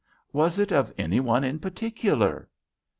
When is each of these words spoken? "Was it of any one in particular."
"Was 0.33 0.57
it 0.57 0.71
of 0.71 0.91
any 0.97 1.19
one 1.19 1.43
in 1.43 1.59
particular." 1.59 2.49